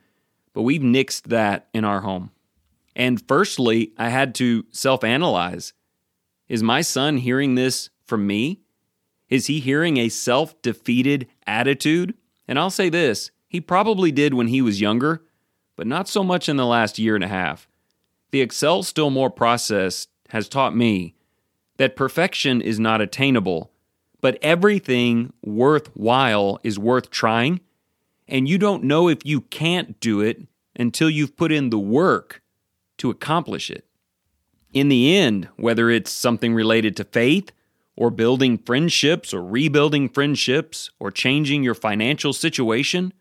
But 0.55 0.63
we've 0.63 0.81
nixed 0.81 1.25
that 1.25 1.69
in 1.75 1.85
our 1.85 2.01
home. 2.01 2.31
And 2.95 3.21
firstly, 3.27 3.93
I 3.99 4.09
had 4.09 4.35
to 4.37 4.65
self 4.71 5.03
analyze. 5.03 5.73
Is 6.49 6.63
my 6.63 6.81
son 6.81 7.19
hearing 7.19 7.57
this 7.57 7.91
from 8.07 8.27
me? 8.27 8.61
Is 9.29 9.47
he 9.47 9.59
hearing 9.59 9.97
a 9.97 10.09
self 10.09 10.61
defeated 10.63 11.27
attitude? 11.47 12.15
And 12.47 12.59
I'll 12.59 12.71
say 12.71 12.89
this 12.89 13.33
he 13.49 13.61
probably 13.61 14.13
did 14.13 14.35
when 14.35 14.47
he 14.47 14.63
was 14.63 14.81
younger, 14.81 15.25
but 15.75 15.89
not 15.89 16.09
so 16.09 16.23
much 16.23 16.49
in 16.49 16.57
the 16.57 16.67
last 16.67 16.99
year 16.99 17.17
and 17.17 17.25
a 17.25 17.29
half. 17.29 17.67
The 18.31 18.41
Excel 18.41 18.85
Still 18.85 19.11
More 19.11 19.31
process 19.31 20.07
has 20.29 20.49
taught 20.49 20.77
me 20.77 21.15
that 21.77 21.97
perfection 21.97 22.61
is 22.61 22.79
not 22.79 23.01
attainable, 23.01 23.71
but 24.21 24.39
everything 24.43 25.33
worthwhile 25.43 26.59
is 26.63 26.79
worth 26.79 27.11
trying, 27.11 27.61
and 28.29 28.49
you 28.49 28.59
don't 28.59 28.85
know 28.85 29.09
if 29.09 29.25
you 29.25 29.43
can't 29.43 30.01
do 30.01 30.21
it 30.21 30.47
until 30.77 31.11
you've 31.11 31.37
put 31.37 31.53
in 31.53 31.71
the 31.71 31.79
work 31.79 32.43
to 32.99 33.11
accomplish 33.11 33.71
it. 33.71 33.85
In 34.73 34.89
the 34.89 35.17
end, 35.17 35.49
whether 35.57 35.91
it's 35.91 36.11
something 36.11 36.55
related 36.55 36.97
to 36.97 37.05
faith, 37.05 37.51
or 37.97 38.11
building 38.11 38.59
friendships, 38.59 39.33
or 39.33 39.45
rebuilding 39.45 40.09
friendships, 40.09 40.91
or 40.99 41.13
changing 41.13 41.63
your 41.63 41.75
financial 41.75 42.33
situation, 42.33 43.13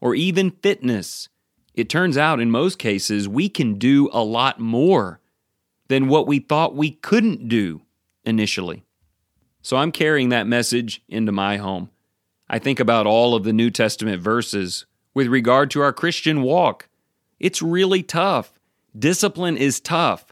or 0.00 0.14
even 0.14 0.50
fitness, 0.50 1.28
it 1.74 1.90
turns 1.90 2.16
out 2.16 2.40
in 2.40 2.50
most 2.50 2.78
cases 2.78 3.28
we 3.28 3.48
can 3.48 3.74
do 3.74 4.08
a 4.12 4.22
lot 4.22 4.60
more 4.60 5.20
than 5.88 6.08
what 6.08 6.26
we 6.26 6.38
thought 6.38 6.74
we 6.74 6.90
couldn't 6.90 7.48
do 7.48 7.82
initially. 8.24 8.84
So 9.62 9.76
I'm 9.76 9.92
carrying 9.92 10.28
that 10.28 10.46
message 10.46 11.02
into 11.08 11.32
my 11.32 11.56
home. 11.56 11.90
I 12.48 12.58
think 12.58 12.80
about 12.80 13.06
all 13.06 13.34
of 13.34 13.44
the 13.44 13.52
New 13.52 13.70
Testament 13.70 14.20
verses 14.20 14.86
with 15.14 15.28
regard 15.28 15.70
to 15.70 15.80
our 15.80 15.92
Christian 15.92 16.42
walk. 16.42 16.88
It's 17.40 17.62
really 17.62 18.02
tough. 18.02 18.52
Discipline 18.96 19.56
is 19.56 19.80
tough. 19.80 20.26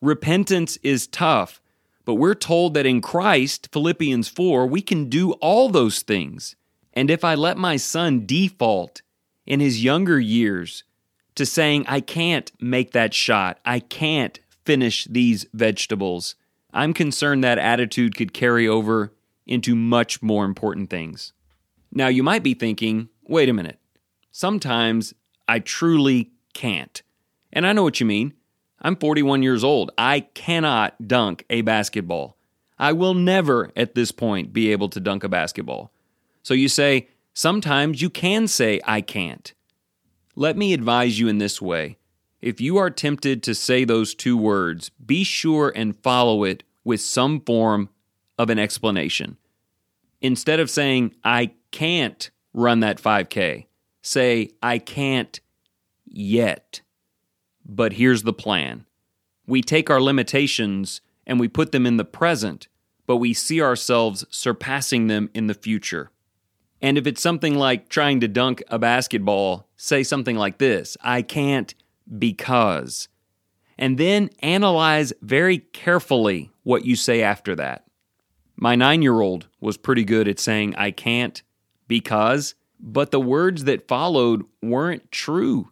Repentance 0.00 0.76
is 0.82 1.06
tough. 1.06 1.60
But 2.04 2.14
we're 2.14 2.34
told 2.34 2.74
that 2.74 2.84
in 2.84 3.00
Christ, 3.00 3.70
Philippians 3.72 4.28
4, 4.28 4.66
we 4.66 4.82
can 4.82 5.08
do 5.08 5.32
all 5.34 5.68
those 5.68 6.02
things. 6.02 6.54
And 6.92 7.10
if 7.10 7.24
I 7.24 7.34
let 7.34 7.56
my 7.56 7.76
son 7.76 8.26
default 8.26 9.00
in 9.46 9.60
his 9.60 9.82
younger 9.82 10.20
years 10.20 10.84
to 11.34 11.46
saying, 11.46 11.86
I 11.88 12.00
can't 12.00 12.52
make 12.60 12.92
that 12.92 13.14
shot, 13.14 13.58
I 13.64 13.80
can't 13.80 14.38
finish 14.64 15.04
these 15.06 15.46
vegetables, 15.52 16.34
I'm 16.74 16.92
concerned 16.92 17.44
that 17.44 17.56
attitude 17.56 18.16
could 18.16 18.34
carry 18.34 18.66
over 18.66 19.14
into 19.46 19.76
much 19.76 20.20
more 20.20 20.44
important 20.44 20.90
things. 20.90 21.32
Now, 21.92 22.08
you 22.08 22.24
might 22.24 22.42
be 22.42 22.54
thinking, 22.54 23.08
wait 23.28 23.48
a 23.48 23.52
minute, 23.52 23.78
sometimes 24.32 25.14
I 25.46 25.60
truly 25.60 26.32
can't. 26.52 27.00
And 27.52 27.64
I 27.64 27.72
know 27.72 27.84
what 27.84 28.00
you 28.00 28.06
mean. 28.06 28.34
I'm 28.82 28.96
41 28.96 29.44
years 29.44 29.62
old. 29.62 29.92
I 29.96 30.20
cannot 30.34 31.06
dunk 31.06 31.44
a 31.48 31.62
basketball. 31.62 32.36
I 32.76 32.92
will 32.92 33.14
never 33.14 33.70
at 33.76 33.94
this 33.94 34.10
point 34.10 34.52
be 34.52 34.72
able 34.72 34.88
to 34.88 35.00
dunk 35.00 35.22
a 35.22 35.28
basketball. 35.28 35.92
So 36.42 36.54
you 36.54 36.68
say, 36.68 37.08
sometimes 37.32 38.02
you 38.02 38.10
can 38.10 38.48
say, 38.48 38.80
I 38.84 39.00
can't. 39.00 39.54
Let 40.34 40.56
me 40.56 40.74
advise 40.74 41.20
you 41.20 41.28
in 41.28 41.38
this 41.38 41.62
way 41.62 41.98
if 42.44 42.60
you 42.60 42.76
are 42.76 42.90
tempted 42.90 43.42
to 43.42 43.54
say 43.54 43.86
those 43.86 44.14
two 44.14 44.36
words, 44.36 44.90
be 44.90 45.24
sure 45.24 45.72
and 45.74 45.96
follow 46.02 46.44
it 46.44 46.62
with 46.84 47.00
some 47.00 47.40
form 47.40 47.88
of 48.36 48.50
an 48.50 48.58
explanation. 48.58 49.38
Instead 50.20 50.60
of 50.60 50.68
saying, 50.68 51.14
I 51.24 51.52
can't 51.70 52.30
run 52.52 52.80
that 52.80 53.00
5K, 53.00 53.64
say, 54.02 54.50
I 54.62 54.76
can't 54.78 55.40
yet. 56.04 56.82
But 57.64 57.94
here's 57.94 58.24
the 58.24 58.34
plan 58.34 58.84
we 59.46 59.62
take 59.62 59.88
our 59.88 60.02
limitations 60.02 61.00
and 61.26 61.40
we 61.40 61.48
put 61.48 61.72
them 61.72 61.86
in 61.86 61.96
the 61.96 62.04
present, 62.04 62.68
but 63.06 63.16
we 63.16 63.32
see 63.32 63.62
ourselves 63.62 64.26
surpassing 64.28 65.06
them 65.06 65.30
in 65.32 65.46
the 65.46 65.54
future. 65.54 66.10
And 66.82 66.98
if 66.98 67.06
it's 67.06 67.22
something 67.22 67.54
like 67.54 67.88
trying 67.88 68.20
to 68.20 68.28
dunk 68.28 68.62
a 68.68 68.78
basketball, 68.78 69.66
say 69.78 70.02
something 70.02 70.36
like 70.36 70.58
this 70.58 70.98
I 71.00 71.22
can't 71.22 71.74
because. 72.18 73.08
And 73.78 73.98
then 73.98 74.30
analyze 74.40 75.12
very 75.20 75.58
carefully 75.58 76.50
what 76.62 76.84
you 76.84 76.96
say 76.96 77.22
after 77.22 77.54
that. 77.56 77.84
My 78.56 78.76
nine 78.76 79.02
year 79.02 79.20
old 79.20 79.48
was 79.60 79.76
pretty 79.76 80.04
good 80.04 80.28
at 80.28 80.38
saying, 80.38 80.76
I 80.76 80.90
can't 80.90 81.42
because, 81.88 82.54
but 82.78 83.10
the 83.10 83.20
words 83.20 83.64
that 83.64 83.88
followed 83.88 84.44
weren't 84.62 85.10
true. 85.10 85.70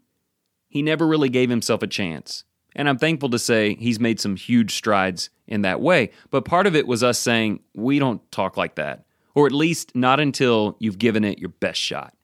He 0.69 0.83
never 0.83 1.07
really 1.07 1.29
gave 1.29 1.51
himself 1.51 1.83
a 1.83 1.87
chance. 1.87 2.45
And 2.75 2.89
I'm 2.89 2.99
thankful 2.99 3.29
to 3.31 3.39
say 3.39 3.75
he's 3.75 4.01
made 4.01 4.19
some 4.19 4.37
huge 4.37 4.75
strides 4.75 5.31
in 5.47 5.63
that 5.63 5.81
way. 5.81 6.11
But 6.31 6.45
part 6.45 6.67
of 6.67 6.75
it 6.75 6.87
was 6.87 7.03
us 7.03 7.19
saying, 7.19 7.61
we 7.75 7.99
don't 7.99 8.31
talk 8.33 8.57
like 8.57 8.77
that, 8.77 9.05
or 9.35 9.47
at 9.47 9.53
least 9.53 9.95
not 9.95 10.21
until 10.21 10.77
you've 10.81 10.99
given 10.99 11.25
it 11.25 11.39
your 11.39 11.51
best 11.51 11.81
shot. 11.81 12.15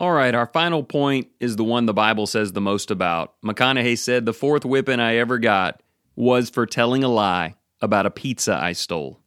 All 0.00 0.12
right, 0.12 0.34
our 0.34 0.46
final 0.46 0.82
point 0.82 1.28
is 1.40 1.56
the 1.56 1.64
one 1.64 1.84
the 1.84 1.92
Bible 1.92 2.26
says 2.26 2.52
the 2.52 2.60
most 2.62 2.90
about. 2.90 3.34
McConaughey 3.44 3.98
said 3.98 4.24
the 4.24 4.32
fourth 4.32 4.64
whipping 4.64 4.98
I 4.98 5.16
ever 5.16 5.38
got 5.38 5.82
was 6.16 6.48
for 6.48 6.64
telling 6.64 7.04
a 7.04 7.08
lie 7.08 7.56
about 7.82 8.06
a 8.06 8.10
pizza 8.10 8.58
I 8.58 8.72
stole. 8.72 9.20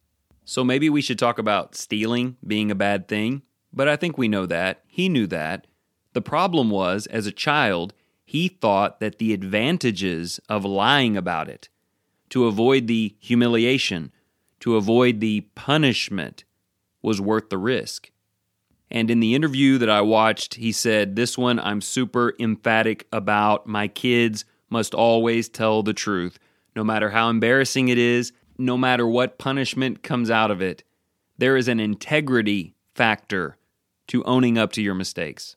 So 0.44 0.64
maybe 0.64 0.90
we 0.90 1.00
should 1.00 1.16
talk 1.16 1.38
about 1.38 1.76
stealing 1.76 2.38
being 2.44 2.72
a 2.72 2.74
bad 2.74 3.06
thing, 3.06 3.42
but 3.72 3.86
I 3.86 3.94
think 3.94 4.18
we 4.18 4.26
know 4.26 4.46
that. 4.46 4.82
He 4.88 5.08
knew 5.08 5.28
that. 5.28 5.68
The 6.12 6.20
problem 6.20 6.70
was, 6.70 7.06
as 7.06 7.28
a 7.28 7.32
child, 7.32 7.94
he 8.24 8.48
thought 8.48 8.98
that 8.98 9.20
the 9.20 9.32
advantages 9.32 10.40
of 10.48 10.64
lying 10.64 11.16
about 11.16 11.48
it, 11.48 11.68
to 12.30 12.46
avoid 12.46 12.88
the 12.88 13.14
humiliation, 13.20 14.10
to 14.58 14.74
avoid 14.74 15.20
the 15.20 15.42
punishment, 15.54 16.42
was 17.00 17.20
worth 17.20 17.48
the 17.48 17.58
risk. 17.58 18.10
And 18.94 19.10
in 19.10 19.18
the 19.18 19.34
interview 19.34 19.76
that 19.78 19.90
I 19.90 20.02
watched, 20.02 20.54
he 20.54 20.70
said, 20.70 21.16
This 21.16 21.36
one 21.36 21.58
I'm 21.58 21.80
super 21.80 22.32
emphatic 22.38 23.08
about. 23.12 23.66
My 23.66 23.88
kids 23.88 24.44
must 24.70 24.94
always 24.94 25.48
tell 25.48 25.82
the 25.82 25.92
truth, 25.92 26.38
no 26.76 26.84
matter 26.84 27.10
how 27.10 27.28
embarrassing 27.28 27.88
it 27.88 27.98
is, 27.98 28.32
no 28.56 28.78
matter 28.78 29.04
what 29.04 29.36
punishment 29.36 30.04
comes 30.04 30.30
out 30.30 30.52
of 30.52 30.62
it. 30.62 30.84
There 31.38 31.56
is 31.56 31.66
an 31.66 31.80
integrity 31.80 32.76
factor 32.94 33.56
to 34.06 34.22
owning 34.22 34.56
up 34.56 34.70
to 34.74 34.82
your 34.82 34.94
mistakes. 34.94 35.56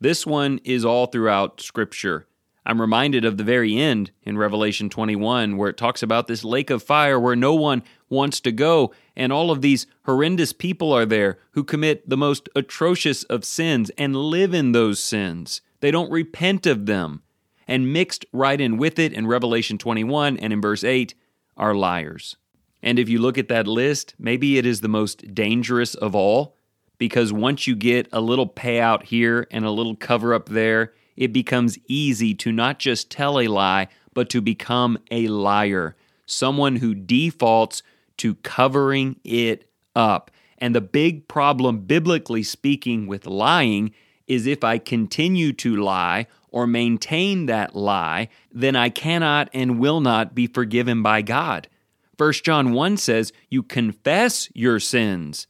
This 0.00 0.26
one 0.26 0.58
is 0.64 0.84
all 0.84 1.06
throughout 1.06 1.60
Scripture. 1.60 2.26
I'm 2.68 2.82
reminded 2.82 3.24
of 3.24 3.38
the 3.38 3.44
very 3.44 3.78
end 3.78 4.10
in 4.22 4.36
Revelation 4.36 4.90
21, 4.90 5.56
where 5.56 5.70
it 5.70 5.78
talks 5.78 6.02
about 6.02 6.28
this 6.28 6.44
lake 6.44 6.68
of 6.68 6.82
fire 6.82 7.18
where 7.18 7.34
no 7.34 7.54
one 7.54 7.82
wants 8.10 8.40
to 8.40 8.52
go, 8.52 8.92
and 9.16 9.32
all 9.32 9.50
of 9.50 9.62
these 9.62 9.86
horrendous 10.04 10.52
people 10.52 10.92
are 10.92 11.06
there 11.06 11.38
who 11.52 11.64
commit 11.64 12.06
the 12.06 12.16
most 12.18 12.46
atrocious 12.54 13.22
of 13.24 13.46
sins 13.46 13.90
and 13.96 14.14
live 14.14 14.52
in 14.52 14.72
those 14.72 15.02
sins. 15.02 15.62
They 15.80 15.90
don't 15.90 16.10
repent 16.10 16.66
of 16.66 16.84
them. 16.84 17.22
And 17.66 17.92
mixed 17.92 18.26
right 18.32 18.60
in 18.60 18.76
with 18.76 18.98
it 18.98 19.14
in 19.14 19.26
Revelation 19.26 19.78
21 19.78 20.36
and 20.36 20.52
in 20.52 20.60
verse 20.60 20.84
8 20.84 21.14
are 21.56 21.74
liars. 21.74 22.36
And 22.82 22.98
if 22.98 23.08
you 23.08 23.18
look 23.18 23.38
at 23.38 23.48
that 23.48 23.66
list, 23.66 24.14
maybe 24.18 24.58
it 24.58 24.66
is 24.66 24.82
the 24.82 24.88
most 24.88 25.34
dangerous 25.34 25.94
of 25.94 26.14
all 26.14 26.54
because 26.98 27.32
once 27.32 27.66
you 27.66 27.74
get 27.74 28.08
a 28.12 28.20
little 28.20 28.48
payout 28.48 29.04
here 29.04 29.46
and 29.50 29.64
a 29.64 29.70
little 29.70 29.96
cover 29.96 30.34
up 30.34 30.48
there, 30.48 30.92
it 31.18 31.32
becomes 31.32 31.76
easy 31.88 32.32
to 32.32 32.52
not 32.52 32.78
just 32.78 33.10
tell 33.10 33.40
a 33.40 33.48
lie, 33.48 33.88
but 34.14 34.30
to 34.30 34.40
become 34.40 34.96
a 35.10 35.26
liar, 35.26 35.96
someone 36.26 36.76
who 36.76 36.94
defaults 36.94 37.82
to 38.18 38.36
covering 38.36 39.16
it 39.24 39.68
up. 39.96 40.30
And 40.58 40.76
the 40.76 40.80
big 40.80 41.26
problem, 41.26 41.80
biblically 41.80 42.44
speaking, 42.44 43.08
with 43.08 43.26
lying 43.26 43.92
is 44.28 44.46
if 44.46 44.62
I 44.62 44.78
continue 44.78 45.52
to 45.54 45.74
lie 45.74 46.28
or 46.50 46.68
maintain 46.68 47.46
that 47.46 47.74
lie, 47.74 48.28
then 48.52 48.76
I 48.76 48.88
cannot 48.88 49.50
and 49.52 49.80
will 49.80 50.00
not 50.00 50.36
be 50.36 50.46
forgiven 50.46 51.02
by 51.02 51.22
God. 51.22 51.68
1 52.16 52.32
John 52.44 52.72
1 52.72 52.96
says, 52.96 53.32
You 53.50 53.64
confess 53.64 54.48
your 54.54 54.78
sins, 54.78 55.48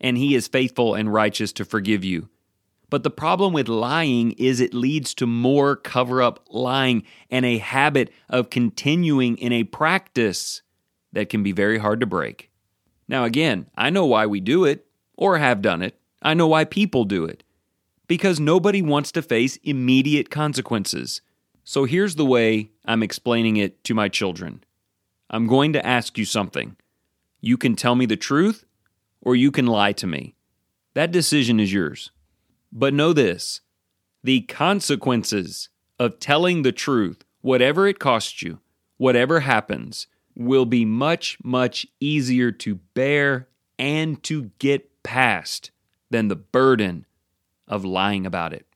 and 0.00 0.16
he 0.16 0.34
is 0.34 0.48
faithful 0.48 0.94
and 0.94 1.12
righteous 1.12 1.52
to 1.54 1.66
forgive 1.66 2.04
you. 2.04 2.30
But 2.90 3.04
the 3.04 3.10
problem 3.10 3.52
with 3.52 3.68
lying 3.68 4.32
is 4.32 4.60
it 4.60 4.74
leads 4.74 5.14
to 5.14 5.26
more 5.26 5.76
cover 5.76 6.20
up 6.20 6.44
lying 6.50 7.04
and 7.30 7.46
a 7.46 7.58
habit 7.58 8.10
of 8.28 8.50
continuing 8.50 9.38
in 9.38 9.52
a 9.52 9.64
practice 9.64 10.62
that 11.12 11.28
can 11.28 11.44
be 11.44 11.52
very 11.52 11.78
hard 11.78 12.00
to 12.00 12.06
break. 12.06 12.50
Now, 13.06 13.24
again, 13.24 13.66
I 13.76 13.90
know 13.90 14.06
why 14.06 14.26
we 14.26 14.40
do 14.40 14.64
it 14.64 14.86
or 15.16 15.38
have 15.38 15.62
done 15.62 15.82
it. 15.82 15.98
I 16.20 16.34
know 16.34 16.48
why 16.48 16.64
people 16.64 17.04
do 17.04 17.24
it. 17.24 17.44
Because 18.08 18.40
nobody 18.40 18.82
wants 18.82 19.12
to 19.12 19.22
face 19.22 19.56
immediate 19.62 20.30
consequences. 20.30 21.20
So 21.62 21.84
here's 21.84 22.16
the 22.16 22.26
way 22.26 22.70
I'm 22.84 23.04
explaining 23.04 23.56
it 23.56 23.84
to 23.84 23.94
my 23.94 24.08
children 24.08 24.64
I'm 25.30 25.46
going 25.46 25.72
to 25.74 25.86
ask 25.86 26.18
you 26.18 26.24
something. 26.24 26.76
You 27.40 27.56
can 27.56 27.76
tell 27.76 27.94
me 27.94 28.04
the 28.06 28.16
truth 28.16 28.64
or 29.20 29.36
you 29.36 29.52
can 29.52 29.66
lie 29.66 29.92
to 29.92 30.08
me. 30.08 30.34
That 30.94 31.12
decision 31.12 31.60
is 31.60 31.72
yours. 31.72 32.10
But 32.72 32.94
know 32.94 33.12
this 33.12 33.60
the 34.22 34.42
consequences 34.42 35.68
of 35.98 36.20
telling 36.20 36.62
the 36.62 36.72
truth, 36.72 37.24
whatever 37.40 37.86
it 37.86 37.98
costs 37.98 38.42
you, 38.42 38.60
whatever 38.96 39.40
happens, 39.40 40.06
will 40.34 40.66
be 40.66 40.84
much, 40.84 41.38
much 41.42 41.86
easier 42.00 42.52
to 42.52 42.76
bear 42.94 43.48
and 43.78 44.22
to 44.24 44.50
get 44.58 45.02
past 45.02 45.70
than 46.10 46.28
the 46.28 46.36
burden 46.36 47.06
of 47.66 47.84
lying 47.84 48.26
about 48.26 48.52
it. 48.52 48.66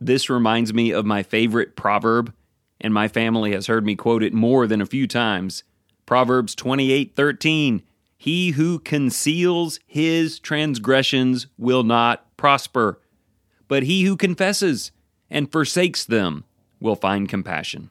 This 0.00 0.30
reminds 0.30 0.72
me 0.72 0.90
of 0.90 1.06
my 1.06 1.22
favorite 1.22 1.76
proverb, 1.76 2.32
and 2.80 2.92
my 2.92 3.08
family 3.08 3.52
has 3.52 3.66
heard 3.66 3.84
me 3.84 3.94
quote 3.94 4.22
it 4.22 4.32
more 4.32 4.66
than 4.66 4.80
a 4.80 4.86
few 4.86 5.06
times. 5.06 5.64
Proverbs 6.06 6.54
28:13 6.54 7.82
He 8.16 8.50
who 8.52 8.78
conceals 8.78 9.80
his 9.86 10.38
transgressions 10.38 11.46
will 11.56 11.82
not 11.82 12.36
prosper, 12.36 13.00
but 13.74 13.82
he 13.82 14.04
who 14.04 14.16
confesses 14.16 14.92
and 15.28 15.50
forsakes 15.50 16.04
them 16.04 16.44
will 16.78 16.94
find 16.94 17.28
compassion. 17.28 17.90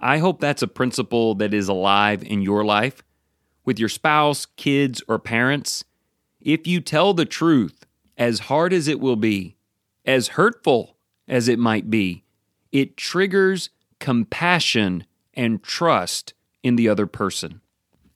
I 0.00 0.18
hope 0.18 0.40
that's 0.40 0.62
a 0.62 0.66
principle 0.66 1.36
that 1.36 1.54
is 1.54 1.68
alive 1.68 2.24
in 2.24 2.42
your 2.42 2.64
life 2.64 3.04
with 3.64 3.78
your 3.78 3.88
spouse, 3.88 4.46
kids, 4.56 5.00
or 5.06 5.20
parents. 5.20 5.84
If 6.40 6.66
you 6.66 6.80
tell 6.80 7.14
the 7.14 7.24
truth, 7.24 7.86
as 8.18 8.40
hard 8.40 8.72
as 8.72 8.88
it 8.88 8.98
will 8.98 9.14
be, 9.14 9.54
as 10.04 10.26
hurtful 10.26 10.96
as 11.28 11.46
it 11.46 11.60
might 11.60 11.88
be, 11.88 12.24
it 12.72 12.96
triggers 12.96 13.70
compassion 14.00 15.04
and 15.34 15.62
trust 15.62 16.34
in 16.64 16.74
the 16.74 16.88
other 16.88 17.06
person. 17.06 17.60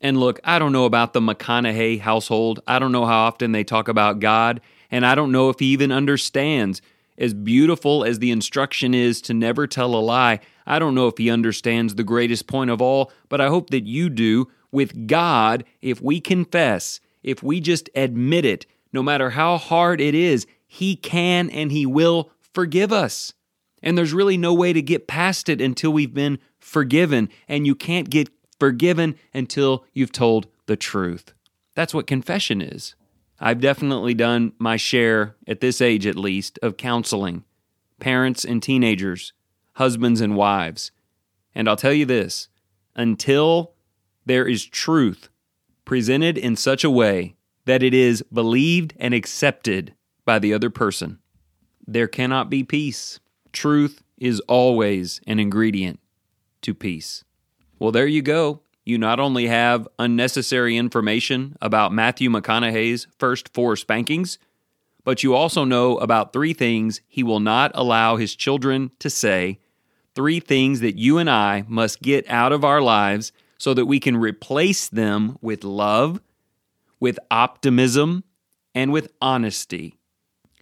And 0.00 0.18
look, 0.18 0.40
I 0.42 0.58
don't 0.58 0.72
know 0.72 0.86
about 0.86 1.12
the 1.12 1.20
McConaughey 1.20 2.00
household. 2.00 2.58
I 2.66 2.80
don't 2.80 2.90
know 2.90 3.06
how 3.06 3.26
often 3.26 3.52
they 3.52 3.62
talk 3.62 3.86
about 3.86 4.18
God 4.18 4.60
and 4.90 5.04
I 5.04 5.14
don't 5.14 5.32
know 5.32 5.50
if 5.50 5.58
he 5.58 5.66
even 5.66 5.92
understands. 5.92 6.80
As 7.16 7.32
beautiful 7.32 8.04
as 8.04 8.18
the 8.18 8.32
instruction 8.32 8.92
is 8.92 9.20
to 9.22 9.34
never 9.34 9.66
tell 9.66 9.94
a 9.94 10.00
lie, 10.00 10.40
I 10.66 10.78
don't 10.78 10.94
know 10.94 11.06
if 11.06 11.18
he 11.18 11.30
understands 11.30 11.94
the 11.94 12.04
greatest 12.04 12.46
point 12.46 12.70
of 12.70 12.82
all, 12.82 13.12
but 13.28 13.40
I 13.40 13.48
hope 13.48 13.70
that 13.70 13.86
you 13.86 14.10
do. 14.10 14.48
With 14.72 15.06
God, 15.06 15.64
if 15.80 16.00
we 16.00 16.20
confess, 16.20 16.98
if 17.22 17.42
we 17.42 17.60
just 17.60 17.88
admit 17.94 18.44
it, 18.44 18.66
no 18.92 19.02
matter 19.02 19.30
how 19.30 19.58
hard 19.58 20.00
it 20.00 20.14
is, 20.14 20.46
He 20.66 20.96
can 20.96 21.50
and 21.50 21.72
He 21.72 21.84
will 21.84 22.30
forgive 22.40 22.92
us. 22.92 23.34
And 23.82 23.98
there's 23.98 24.14
really 24.14 24.38
no 24.38 24.54
way 24.54 24.72
to 24.72 24.80
get 24.80 25.08
past 25.08 25.48
it 25.48 25.60
until 25.60 25.92
we've 25.92 26.14
been 26.14 26.38
forgiven. 26.58 27.28
And 27.48 27.66
you 27.66 27.74
can't 27.74 28.08
get 28.08 28.28
forgiven 28.58 29.16
until 29.34 29.84
you've 29.92 30.12
told 30.12 30.46
the 30.66 30.76
truth. 30.76 31.34
That's 31.74 31.92
what 31.92 32.06
confession 32.06 32.62
is. 32.62 32.94
I've 33.44 33.60
definitely 33.60 34.14
done 34.14 34.54
my 34.58 34.78
share, 34.78 35.36
at 35.46 35.60
this 35.60 35.82
age 35.82 36.06
at 36.06 36.16
least, 36.16 36.58
of 36.62 36.78
counseling 36.78 37.44
parents 38.00 38.42
and 38.42 38.62
teenagers, 38.62 39.34
husbands 39.74 40.22
and 40.22 40.34
wives. 40.34 40.92
And 41.54 41.68
I'll 41.68 41.76
tell 41.76 41.92
you 41.92 42.06
this 42.06 42.48
until 42.96 43.74
there 44.24 44.48
is 44.48 44.64
truth 44.64 45.28
presented 45.84 46.38
in 46.38 46.56
such 46.56 46.84
a 46.84 46.90
way 46.90 47.36
that 47.66 47.82
it 47.82 47.92
is 47.92 48.24
believed 48.32 48.94
and 48.98 49.12
accepted 49.12 49.94
by 50.24 50.38
the 50.38 50.54
other 50.54 50.70
person, 50.70 51.18
there 51.86 52.08
cannot 52.08 52.48
be 52.48 52.64
peace. 52.64 53.20
Truth 53.52 54.02
is 54.16 54.40
always 54.40 55.20
an 55.26 55.38
ingredient 55.38 56.00
to 56.62 56.72
peace. 56.72 57.24
Well, 57.78 57.92
there 57.92 58.06
you 58.06 58.22
go 58.22 58.62
you 58.84 58.98
not 58.98 59.18
only 59.18 59.46
have 59.46 59.88
unnecessary 59.98 60.76
information 60.76 61.56
about 61.60 61.92
Matthew 61.92 62.28
McConaughey's 62.28 63.06
first 63.18 63.52
four 63.54 63.76
spankings, 63.76 64.38
but 65.04 65.22
you 65.22 65.34
also 65.34 65.64
know 65.64 65.98
about 65.98 66.32
three 66.32 66.52
things 66.52 67.00
he 67.08 67.22
will 67.22 67.40
not 67.40 67.70
allow 67.74 68.16
his 68.16 68.34
children 68.34 68.90
to 68.98 69.08
say, 69.08 69.58
three 70.14 70.40
things 70.40 70.80
that 70.80 70.98
you 70.98 71.18
and 71.18 71.28
I 71.28 71.64
must 71.66 72.02
get 72.02 72.28
out 72.28 72.52
of 72.52 72.64
our 72.64 72.80
lives 72.80 73.32
so 73.58 73.74
that 73.74 73.86
we 73.86 74.00
can 74.00 74.16
replace 74.16 74.88
them 74.88 75.38
with 75.40 75.64
love, 75.64 76.20
with 77.00 77.18
optimism, 77.30 78.24
and 78.74 78.92
with 78.92 79.12
honesty. 79.20 79.98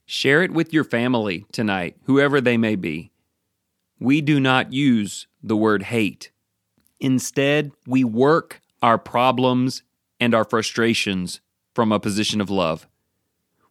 Share 0.07 0.43
it 0.43 0.53
with 0.53 0.73
your 0.73 0.85
family 0.85 1.47
tonight, 1.53 1.97
whoever 2.05 2.41
they 2.41 2.57
may 2.57 2.77
be. 2.77 3.11
We 3.99 4.21
do 4.21 4.39
not 4.41 4.73
use 4.73 5.27
the 5.43 5.57
word 5.57 5.85
hate 5.85 6.31
Instead, 7.03 7.73
we 7.85 8.05
work 8.05 8.61
our 8.81 8.97
problems 8.97 9.83
and 10.21 10.37
our 10.37 10.45
frustrations 10.45 11.41
from 11.75 11.91
a 11.91 11.99
position 11.99 12.41
of 12.41 12.49
love. 12.49 12.87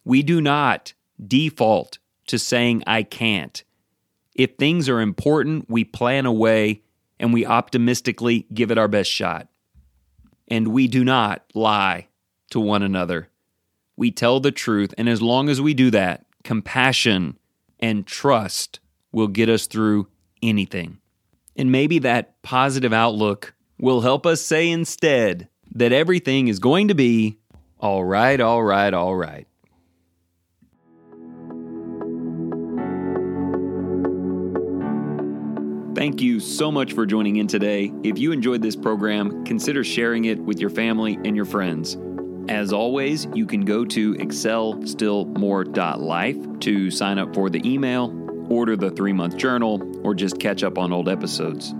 We 0.04 0.22
do 0.22 0.42
not 0.42 0.92
default 1.26 1.98
to 2.26 2.38
saying, 2.38 2.84
I 2.86 3.02
can't. 3.02 3.64
If 4.34 4.56
things 4.56 4.86
are 4.86 5.00
important, 5.00 5.70
we 5.70 5.82
plan 5.82 6.26
a 6.26 6.32
way 6.32 6.82
and 7.18 7.32
we 7.32 7.46
optimistically 7.46 8.46
give 8.52 8.70
it 8.70 8.76
our 8.76 8.86
best 8.86 9.10
shot. 9.10 9.48
And 10.46 10.68
we 10.68 10.86
do 10.86 11.02
not 11.02 11.42
lie 11.54 12.08
to 12.50 12.60
one 12.60 12.82
another. 12.82 13.30
We 13.96 14.10
tell 14.10 14.40
the 14.40 14.52
truth, 14.52 14.92
and 14.98 15.08
as 15.08 15.22
long 15.22 15.48
as 15.48 15.58
we 15.58 15.72
do 15.72 15.90
that, 15.92 16.26
compassion 16.44 17.38
and 17.80 18.06
trust 18.06 18.78
will 19.10 19.28
get 19.28 19.48
us 19.48 19.66
through 19.66 20.08
anything. 20.42 20.98
And 21.56 21.70
maybe 21.70 21.98
that 22.00 22.42
positive 22.42 22.92
outlook 22.92 23.54
will 23.78 24.00
help 24.00 24.26
us 24.26 24.40
say 24.40 24.70
instead 24.70 25.48
that 25.74 25.92
everything 25.92 26.48
is 26.48 26.58
going 26.58 26.88
to 26.88 26.94
be 26.94 27.38
all 27.78 28.04
right, 28.04 28.40
all 28.40 28.62
right, 28.62 28.94
all 28.94 29.16
right. 29.16 29.46
Thank 35.96 36.20
you 36.20 36.40
so 36.40 36.70
much 36.72 36.94
for 36.94 37.06
joining 37.06 37.36
in 37.36 37.46
today. 37.46 37.92
If 38.02 38.18
you 38.18 38.32
enjoyed 38.32 38.62
this 38.62 38.76
program, 38.76 39.44
consider 39.44 39.84
sharing 39.84 40.24
it 40.24 40.38
with 40.38 40.58
your 40.58 40.70
family 40.70 41.18
and 41.24 41.36
your 41.36 41.44
friends. 41.44 41.98
As 42.48 42.72
always, 42.72 43.28
you 43.34 43.46
can 43.46 43.64
go 43.64 43.84
to 43.84 44.14
excelstillmore.life 44.14 46.60
to 46.60 46.90
sign 46.90 47.18
up 47.18 47.34
for 47.34 47.50
the 47.50 47.60
email 47.68 48.21
order 48.52 48.76
the 48.76 48.90
three 48.90 49.12
month 49.12 49.36
journal, 49.36 49.82
or 50.04 50.14
just 50.14 50.38
catch 50.38 50.62
up 50.62 50.78
on 50.78 50.92
old 50.92 51.08
episodes. 51.08 51.70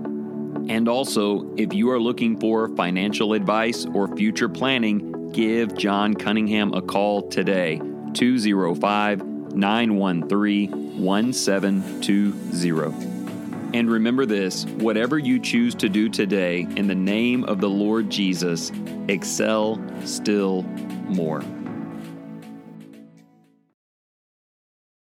And 0.69 0.87
also, 0.87 1.53
if 1.55 1.73
you 1.73 1.89
are 1.91 1.99
looking 1.99 2.39
for 2.39 2.69
financial 2.69 3.33
advice 3.33 3.85
or 3.93 4.15
future 4.15 4.49
planning, 4.49 5.31
give 5.31 5.77
John 5.77 6.13
Cunningham 6.13 6.73
a 6.73 6.81
call 6.81 7.27
today 7.29 7.81
205 8.13 9.53
913 9.53 11.03
1720. 11.03 13.77
And 13.77 13.89
remember 13.89 14.25
this 14.25 14.65
whatever 14.65 15.17
you 15.17 15.39
choose 15.39 15.75
to 15.75 15.89
do 15.89 16.07
today, 16.07 16.67
in 16.75 16.87
the 16.87 16.95
name 16.95 17.43
of 17.45 17.59
the 17.59 17.69
Lord 17.69 18.09
Jesus, 18.09 18.71
excel 19.07 19.81
still 20.05 20.63
more. 21.09 21.43